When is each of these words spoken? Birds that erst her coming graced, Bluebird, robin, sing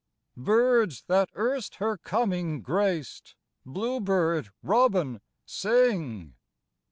Birds 0.35 1.03
that 1.03 1.29
erst 1.37 1.75
her 1.75 1.95
coming 1.95 2.63
graced, 2.63 3.35
Bluebird, 3.67 4.49
robin, 4.63 5.21
sing 5.45 6.33